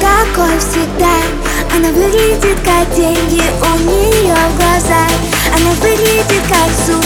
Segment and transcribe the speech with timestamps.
[0.00, 1.14] какой всегда
[1.74, 5.10] Она выглядит как деньги у нее в глазах.
[5.54, 6.97] Она выглядит как супер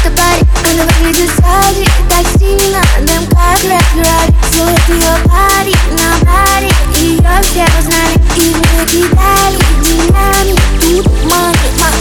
[0.00, 6.70] автопаре Она выглядит сзади так сильно Дым как на Феррари Силуэт ее пари на баре
[6.96, 11.54] Ее все узнали И мы кидали деньгами Тут мамы,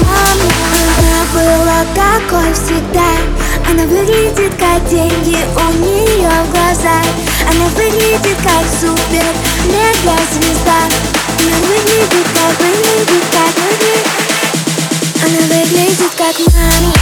[0.08, 0.50] маму
[0.98, 3.12] Она была такой всегда
[3.70, 7.06] Она выглядит как деньги У нее в глазах
[7.50, 9.26] Она выглядит как супер
[9.66, 10.82] Мега звезда
[11.40, 14.08] Она выглядит как, выглядит как, выглядит
[15.24, 16.99] Она выглядит как мама